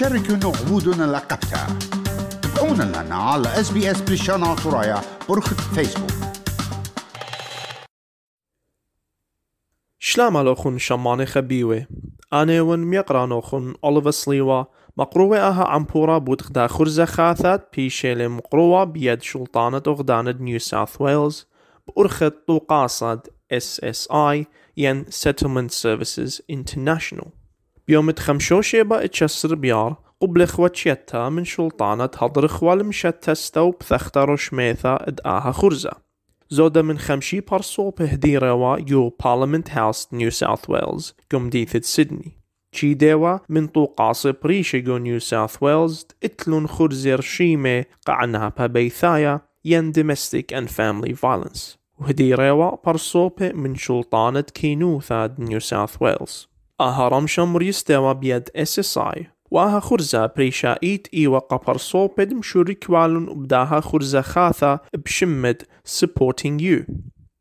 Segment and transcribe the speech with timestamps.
[0.00, 1.78] شاركوا عبودنا لقبتها
[2.42, 6.10] تابعونا لنا على اس بي اس بريشانا ترايا برخة فيسبوك.
[9.98, 11.86] شلام لوخون شمان خبيوة.
[12.32, 14.64] أنا ون ميقرانوخون أوليفر سليوا.
[14.96, 21.46] مقروة أها عمبورا بود خدا خرزة خاثات بيشيلي مقروة بيد شلطانة أغدانة نيو ساوث ويلز
[21.88, 23.20] بأرخة طوقاصد
[23.54, 24.44] SSI
[24.76, 27.39] ين Settlement Services International.
[27.90, 35.52] بيوم تخمشوشي با اتشسر بيار قبل خواتشيتا من شلطانة هضر خوال مشتستو بثختا روشميثا ادآها
[35.52, 35.90] خرزة.
[36.48, 42.32] زودا من خمشي بارسو بهديروا يو بارلمنت هاوس نيو ساوث ويلز قم ديثت سيدني.
[42.76, 50.54] چی ديوا من طوقاص بريشيغو نيو ساوث ويلز اتلون خرزير شيمي قعنها بيثايا ين domestic
[50.54, 51.78] and family violence.
[51.98, 56.49] وهديروا برصوبة من شلطانة كينوثا نيو ساوث ويلز.
[56.80, 62.86] آها رمشم ريستوا بيد اس اس اي واها خرزة بريشا ايت ايوا قبر صوبد مشوريك
[62.88, 65.62] والون بداها خرزة خاثة بشمد
[66.00, 66.92] supporting you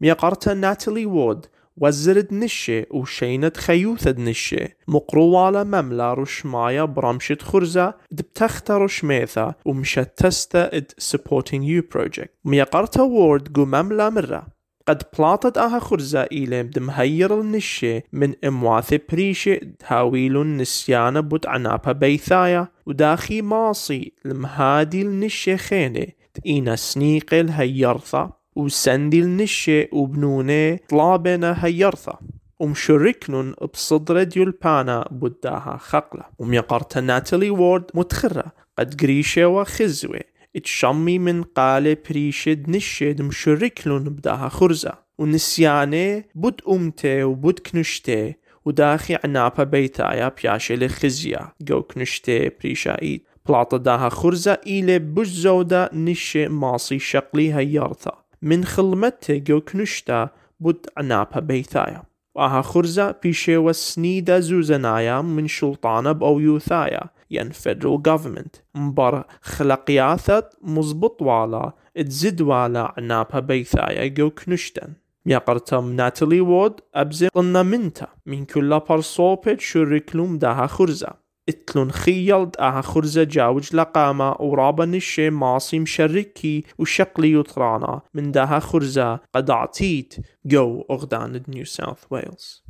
[0.00, 9.54] ميقرتا ناتالي وود وزرد نشي وشينت خيوثد نشي مقروالة مملا رشمايا برمشت خرزة دبتختا رشميثا
[9.64, 14.57] ومشت تستا اد supporting you project ميقرتا وورد قو مملا مرة
[14.88, 22.68] قد بلاطت آها خرزة إيلم دمهير النشي من امواثي بريشي تهاويل النسيانة بوت عنابها بيثايا.
[22.86, 28.32] وداخي ماصي المهادي النشي خيني تئينا سنيقل الهيرثا.
[28.56, 32.18] وسندي النشي وبنوني طلابنا هيرثا.
[32.60, 36.24] ومشركنن بصدر ديولبانا بداها خقلة.
[36.38, 40.20] وميقرت ناتالي وورد متخرة قد قريشة وخزوة.
[40.56, 49.64] اتشمي من قالة بريشد نشد مشركلن بداها خرزة ونسياني بد أمتي وبد كنشتي وداخي عنابا
[49.64, 58.12] بيتايا بياشي لخزيا جو كنشتي بريشايد بلاطة داها خرزة إلي بجزودة نشي ماصي شقلي هيارثا
[58.42, 60.28] من خلمته جو كنشتا
[60.60, 62.02] بد عنابا بيتايا
[62.34, 67.00] وآها خرزة بيشي وسنيدة زوزنايا من شلطانة بأويوثايا
[67.30, 68.60] ين federal government.
[68.74, 74.92] مبر خلقياثة مزبط والا تزد والا عنابها بيثايا جو كنشتن
[75.26, 78.06] يقرتم ناتالي وود أبزي قلنا منتا.
[78.26, 81.28] من كل برصوبت شركلوم داها خرزة.
[81.48, 89.20] اتلون خيل داها خرزة جاوج لقامة ورابا نشي ماصي مشركي وشقلي يطرانا من داها خرزة
[89.34, 90.14] قد عطيت
[90.46, 92.64] جو أغدان نيو ساوث ويلز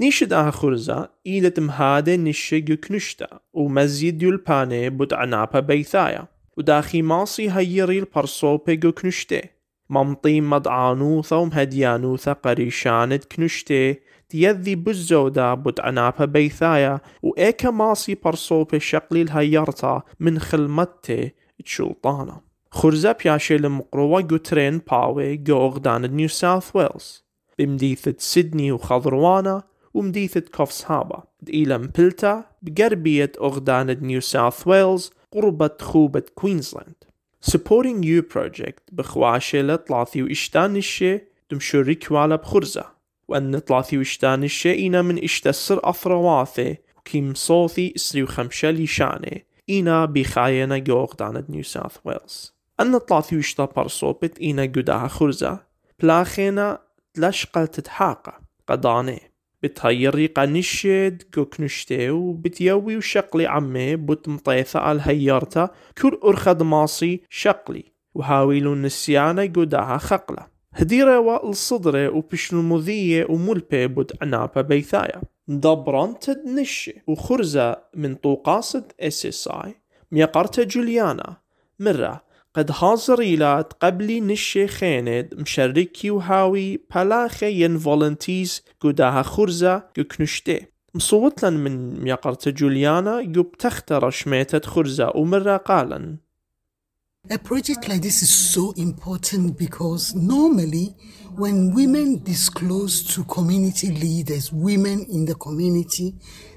[0.00, 1.08] نيشد آها خرزة
[1.58, 6.28] مهادة نشي جو كنشتا ومزيد يلباني بود عنابا بيثايا.
[6.56, 9.42] وداخي ماصي هيري البرصوبة جو كنشتي
[9.90, 13.96] ممطي مدعانوثا ومهديانوثا قريشانت كنشتي.
[14.28, 17.00] تيذي بزودا عنابا بيثايا.
[17.22, 21.32] وإيكا ماصي برصوبة شقلي الهيرتا من خلمتي
[21.64, 22.40] تشلطانا.
[22.70, 27.24] خرزة بياشي المقروة جو ترين باوي جو أغدان نيو ساوث ويلز.
[27.58, 29.62] بمديثة سيدني وخضروانا.
[29.98, 36.94] ومديثة كوفس هابا إلى مبلتا بقربية أغدانة نيو ساوث ويلز قربة خوبة كوينزلاند.
[37.50, 41.20] Supporting You Project بخواشة لطلاثي وإشتان الشي
[41.50, 42.84] دمشوري كوالا بخرزة.
[43.28, 50.78] وأن طلاثي وإشتان الشي إنا من إشتسر أثرواثي وكيم صوثي إسري وخمشة لشاني إنا بخاينا
[50.78, 52.54] جو أغدانة نيو ساوث ويلز.
[52.80, 55.60] أن طلاثي وإشتا برصوبت إنا قداها خرزة.
[56.00, 56.78] بلاخينا
[57.14, 58.40] تلشقل تتحاقة.
[58.68, 59.27] قداني.
[59.62, 65.70] بتهيري قنشد كوكنشتي وبتيوي وشقلي عمي بوت مطيثة على هيرتا
[66.02, 70.46] كل أرخد ماصي شقلي وهاويلو النسيانة قداها خقلة.
[70.72, 75.22] هديرة والصدرة وبشنو المذية وملبي بوت عنابة بيثايا.
[75.48, 79.74] دبران تدنشي وخرزة من طوقاصد إس إس آي.
[80.12, 81.36] ميقرتا جوليانا.
[81.80, 82.27] مرة.
[82.58, 91.52] قد هازريلات قبلي نشي خيند مشركي وهاوي بلاخي ين فولنتيز قداها خرزة كنشتي مصوت لن
[91.52, 96.16] من ميقرت جوليانا يب تختر شميتة خرزة ومرة قالا
[97.30, 100.94] A project like this is so important because normally
[101.36, 106.14] when women disclose to community leaders, women in the community,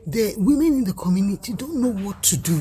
[0.08, 2.60] the women in the community don't know what to do.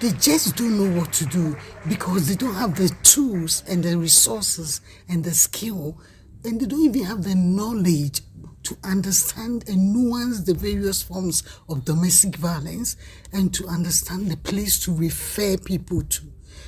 [0.00, 1.56] They just don't know what to do
[1.88, 6.00] because they don't have the tools and the resources and the skill,
[6.44, 8.20] and they don't even have the knowledge
[8.62, 12.96] to understand and nuance the various forms of domestic violence
[13.32, 16.26] and to understand the place to refer people to.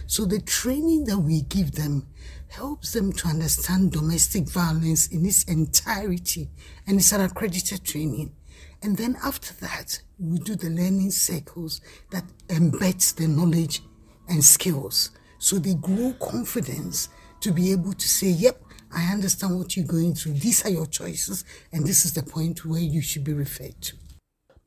[0.09, 2.09] So the training that we give them
[2.49, 6.51] helps them to understand domestic violence in its entirety,
[6.85, 8.35] and it's an accredited training.
[8.84, 11.82] And then after that, we do the learning circles
[12.12, 13.82] that embeds the knowledge
[14.30, 15.12] and skills.
[15.40, 17.10] So they grow confidence
[17.42, 18.58] to be able to say, yep,
[18.92, 20.34] I understand what you're going through.
[20.34, 23.96] These are your choices, and this is the point where you should be referred to.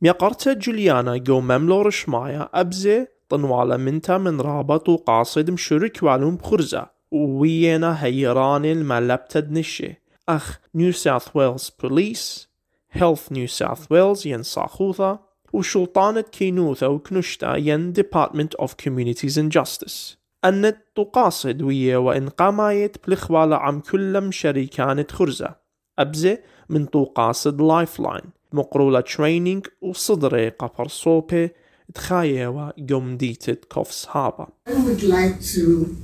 [0.02, 8.04] ميقرتا جوليانا جو مملور شمايا أبزي طنوالا منتا من رابط وقاصد مشرك والوم بخرزة ووينا
[8.04, 9.94] هيراني الملبتد نشي
[10.28, 12.48] أخ نيو ساوث ويلز بوليس
[12.93, 15.19] هيلث نيو ساوث ويلز ين صاخوثا
[15.53, 20.17] وشلطانة كينوثا وكنشتا ين Department of Communities and Justice.
[20.45, 25.55] أن تقاصد ويا وإن قامايت بلخوالة عم كلم شريكانة خرزة
[25.99, 26.37] أبزة
[26.69, 28.21] من تقاصد لايف لاين
[28.53, 31.49] مقرولة ترينينج وصدري قبر صوبي
[31.93, 35.95] تخايوا قوم ديتت كوفس هابا I would like to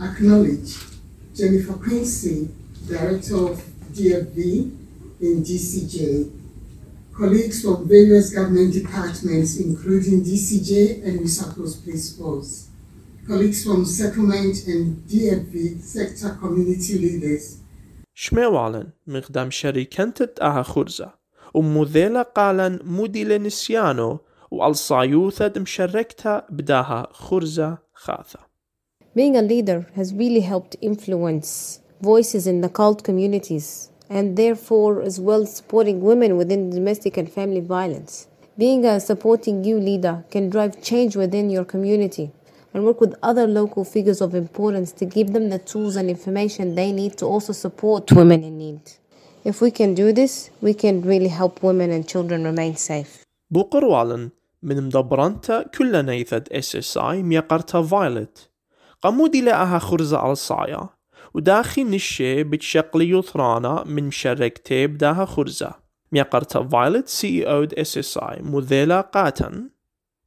[0.00, 0.70] acknowledge
[1.34, 2.48] Jennifer Quincy,
[2.88, 3.56] Director of
[3.96, 4.38] DFB
[5.19, 6.29] in DCJ,
[7.17, 12.69] colleagues from various government departments, including DCJ and New South Wales Police Force,
[13.27, 17.57] colleagues from settlement and DFB sector community leaders,
[18.13, 21.13] شميوالن مقدام شريكنتت أها خرزة
[21.53, 24.19] ومذيلة قالن موديل نسيانو
[24.51, 28.39] والصايوثة مشركتها بداها خرزة خاثة
[29.15, 35.15] Being a leader has really helped influence voices in the cult communities and therefore as
[35.27, 38.27] well supporting women within domestic and family violence.
[38.57, 42.27] Being a supporting you leader can drive change within your community
[42.73, 46.75] and work with other local figures of importance to give them the tools and information
[46.75, 48.81] they need to also support women in need.
[49.43, 53.25] If we can do this, we can really help women and children remain safe.
[53.51, 54.29] بوقروالن
[54.63, 58.49] من مدبرانتا كل نيثد اس اس اي ميقرتا فايلت
[59.01, 60.89] قمودي لأها خرزة الصايا
[61.35, 65.73] وداخي نشي بتشقلي يثرانا من مشاركتي بداها خرزة
[66.11, 69.69] ميقرتا فايلت سي او اس اس اي مذيلة قاتن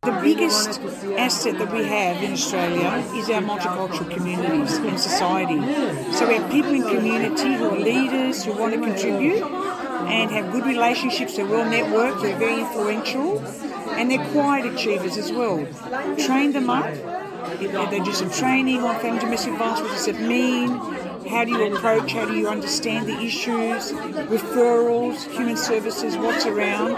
[0.05, 0.82] The biggest
[1.17, 5.59] asset that we have in Australia is our multicultural communities and society.
[6.12, 9.43] So we have people in community who are leaders, who want to contribute
[10.19, 13.38] and have good relationships, they're well networked, they're very influential,
[13.99, 15.67] and they're quiet achievers as well.
[16.26, 16.93] Train them up.
[17.91, 20.69] They do some training on family domestic violence, what does it mean?
[21.30, 22.14] How do you approach?
[22.14, 23.92] How do you understand the issues?
[23.92, 26.98] Referrals, human services, what's around.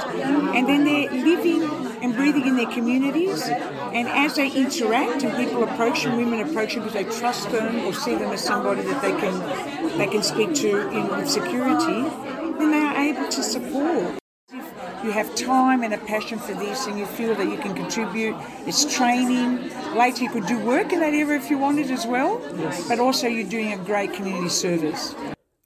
[0.55, 1.63] And then they're living
[2.01, 3.49] and breathing in their communities.
[3.49, 7.85] And as they interact and people approach them, women approach them because they trust them
[7.85, 12.01] or see them as somebody that they can they can speak to in security,
[12.57, 14.20] then they are able to support
[15.00, 17.74] If you have time and a passion for this and you feel that you can
[17.74, 18.36] contribute,
[18.66, 19.70] it's training.
[19.94, 22.40] Later you could do work in that area if you wanted as well.
[22.88, 25.14] But also you're doing a great community service.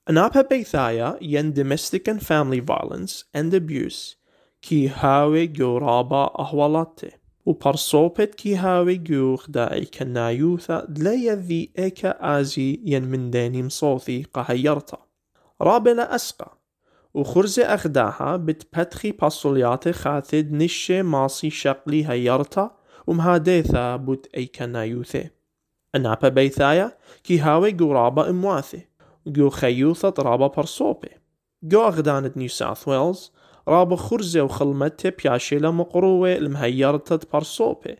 [0.08, 4.16] Anapa Beithaya yen domestic and family violence and abuse
[4.60, 7.12] ki hawe gyoraba ahwalate
[7.46, 14.98] وبرصوبت كي هاوي جوخ داعي كنايوثا دليا ذي إيكا آزي ين من داني مصوثي قهيرتا
[15.62, 16.58] رابنا أسقى
[17.15, 22.71] وخرزة أخداها بتبتخي باسوليات خاثد نشي ماسي شقلي هيرتا
[23.07, 25.29] ومهاديثا بوت أيكا نايوثي
[25.95, 28.87] أنابا بيثايا كي هاوي قرابة امواثي
[29.27, 31.09] جو خيوثة رابا برصوبي.
[31.63, 33.31] جو أغدانت نيو ساوث ويلز
[33.67, 37.95] رابا خرزة وخلمته بياشيلا مقروة المهيرتة برصوبي.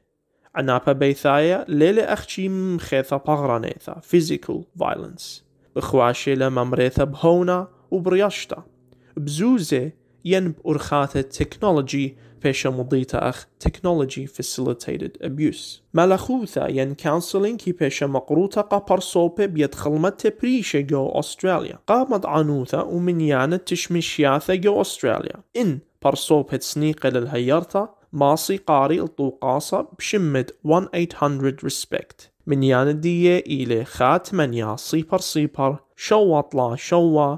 [0.55, 5.41] عنابا بيثايا ليلة أخشي مخيثة بغرانيثا physical violence.
[5.75, 8.74] بخواشيلا ممريثة بهونا وبرياشتا.
[9.17, 9.91] بزوزة
[10.25, 15.81] ين بأرخاثة تكنولوجي بيشا مضيتا أخ technology facilitated abuse.
[15.93, 22.81] مالخوثا ين counseling كي بيشا مقروطة قا برصوبة بيد خلمته بريشة جو أستراليا قامت عنوثا
[22.81, 32.35] ومن يانا تشمشياثا جو أستراليا إن برصوبة سنيقة للهيرتا ماسي قاري الطوقاصة بشمة 1-800 respect.
[32.47, 37.35] من يانا دية إلي خات منيا صيبر صيبر شوطلا شوا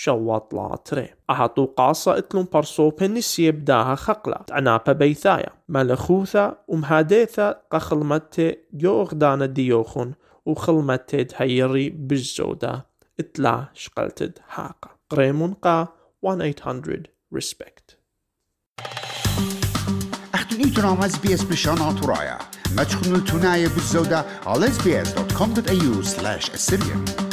[0.00, 1.08] شوطلا تري.
[1.30, 4.40] أهاتو قاصة إتلون برصو بنسي بداها خقلة.
[4.50, 10.14] عنابا بيثايا ملخوثا ومهاديثا قخلمتي جو أغدانا ديوخون
[10.46, 12.86] وخلمتي تهيري بالزودة
[13.20, 15.88] إتلا شقلتد حاقة قريمون قا
[16.26, 17.94] 1-800 respect.
[20.34, 22.38] اختن ایتونام از بی اس بشان آتورایا.
[22.76, 27.27] ما تخنو التناية بالزودة على sbs.com.au slash assyrian